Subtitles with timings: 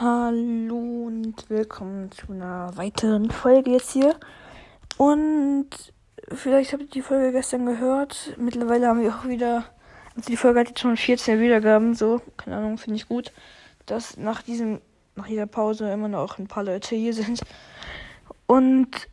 [0.00, 4.14] Hallo und willkommen zu einer weiteren Folge jetzt hier.
[4.96, 5.70] Und
[6.32, 8.36] vielleicht habt ihr die Folge gestern gehört.
[8.38, 9.64] Mittlerweile haben wir auch wieder,
[10.14, 13.32] also die Folge hat jetzt schon 14 Wiedergaben, so, keine Ahnung, finde ich gut,
[13.86, 14.80] dass nach diesem,
[15.16, 17.40] nach dieser Pause immer noch ein paar Leute hier sind.
[18.46, 19.08] Und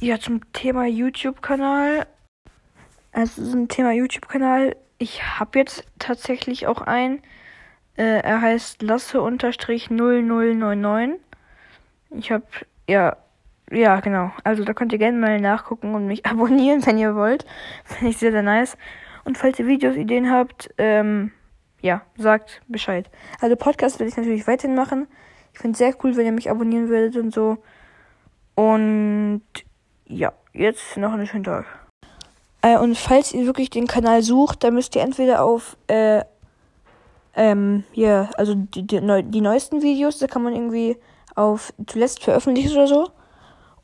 [0.00, 2.06] ja, zum Thema YouTube-Kanal.
[3.12, 4.76] Also zum Thema YouTube-Kanal.
[4.98, 7.22] Ich habe jetzt tatsächlich auch einen.
[8.00, 11.18] Äh, er heißt Lasse-0099.
[12.12, 12.46] Ich habe,
[12.88, 13.18] ja,
[13.70, 14.32] ja, genau.
[14.42, 17.44] Also da könnt ihr gerne mal nachgucken und mich abonnieren, wenn ihr wollt.
[17.84, 18.78] Finde ich sehr, sehr nice.
[19.24, 21.32] Und falls ihr Videos, Ideen habt, ähm,
[21.82, 23.10] ja, sagt Bescheid.
[23.38, 25.06] Also Podcast werde ich natürlich weiterhin machen.
[25.52, 27.58] Ich finde es sehr cool, wenn ihr mich abonnieren würdet und so.
[28.54, 29.42] Und
[30.06, 31.66] ja, jetzt noch einen schönen Tag.
[32.62, 36.22] Äh, und falls ihr wirklich den Kanal sucht, dann müsst ihr entweder auf äh,
[37.34, 40.96] ähm, ja, also die, die, die neuesten Videos, da kann man irgendwie
[41.34, 43.08] auf zuletzt veröffentlicht oder so.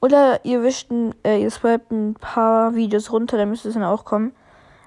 [0.00, 3.84] Oder ihr wischt, ein, äh, ihr swipet ein paar Videos runter, dann müsste es dann
[3.84, 4.32] auch kommen.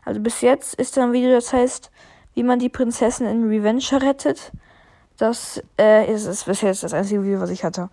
[0.06, 1.92] Also bis jetzt ist da ein Video, das heißt,
[2.36, 4.52] wie man die Prinzessin in Revenge rettet.
[5.18, 7.90] Das äh, ist, ist bis jetzt das einzige Video, was ich hatte.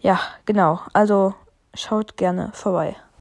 [0.00, 0.80] Ja, genau.
[0.92, 1.34] Also
[1.74, 2.96] schaut gerne vorbei.